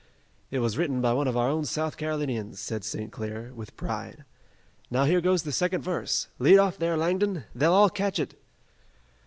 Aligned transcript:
"It 0.49 0.61
was 0.61 0.79
written 0.79 0.99
by 0.99 1.13
one 1.13 1.27
of 1.27 1.37
our 1.37 1.47
own 1.47 1.63
South 1.63 1.95
Carolinians," 1.95 2.59
said 2.59 2.83
St. 2.83 3.11
Clair, 3.11 3.51
with 3.53 3.77
pride. 3.77 4.25
"Now 4.89 5.03
here 5.05 5.21
goes 5.21 5.43
the 5.43 5.51
second 5.51 5.83
verse! 5.83 6.27
Lead 6.39 6.57
off, 6.57 6.79
there, 6.79 6.97
Langdon! 6.97 7.43
They'll 7.53 7.73
all 7.73 7.91
catch 7.91 8.17
it!" 8.17 8.33